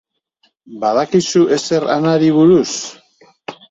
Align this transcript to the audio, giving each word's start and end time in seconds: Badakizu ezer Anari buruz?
Badakizu 0.85 1.43
ezer 1.59 1.89
Anari 1.99 2.35
buruz? 2.43 2.69